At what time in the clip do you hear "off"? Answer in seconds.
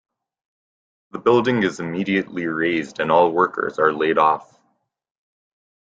4.17-4.59